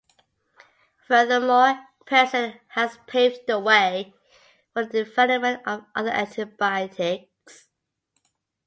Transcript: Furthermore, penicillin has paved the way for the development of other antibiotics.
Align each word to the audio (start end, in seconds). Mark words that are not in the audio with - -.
Furthermore, 1.07 1.79
penicillin 2.07 2.59
has 2.69 2.97
paved 3.05 3.41
the 3.45 3.59
way 3.59 4.15
for 4.73 4.83
the 4.83 5.03
development 5.05 5.61
of 5.67 5.85
other 5.93 6.09
antibiotics. 6.09 7.67